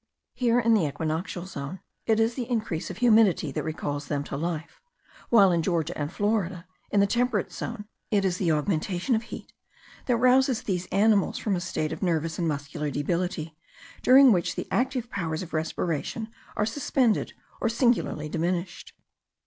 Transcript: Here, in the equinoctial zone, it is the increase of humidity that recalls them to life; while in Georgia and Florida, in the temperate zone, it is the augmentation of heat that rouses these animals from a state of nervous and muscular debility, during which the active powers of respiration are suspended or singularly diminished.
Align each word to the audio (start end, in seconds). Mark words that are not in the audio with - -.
Here, 0.33 0.59
in 0.59 0.73
the 0.73 0.87
equinoctial 0.87 1.45
zone, 1.45 1.79
it 2.07 2.19
is 2.19 2.33
the 2.33 2.49
increase 2.49 2.89
of 2.89 2.97
humidity 2.97 3.51
that 3.51 3.61
recalls 3.61 4.07
them 4.07 4.23
to 4.23 4.35
life; 4.35 4.81
while 5.29 5.51
in 5.51 5.61
Georgia 5.61 5.95
and 5.95 6.11
Florida, 6.11 6.65
in 6.89 7.01
the 7.01 7.05
temperate 7.05 7.51
zone, 7.51 7.85
it 8.09 8.25
is 8.25 8.37
the 8.37 8.51
augmentation 8.51 9.13
of 9.13 9.21
heat 9.21 9.53
that 10.07 10.17
rouses 10.17 10.63
these 10.63 10.87
animals 10.87 11.37
from 11.37 11.55
a 11.55 11.61
state 11.61 11.91
of 11.93 12.01
nervous 12.01 12.39
and 12.39 12.47
muscular 12.47 12.89
debility, 12.89 13.55
during 14.01 14.31
which 14.31 14.55
the 14.55 14.67
active 14.71 15.07
powers 15.11 15.43
of 15.43 15.53
respiration 15.53 16.29
are 16.57 16.65
suspended 16.65 17.33
or 17.61 17.69
singularly 17.69 18.27
diminished. 18.27 18.93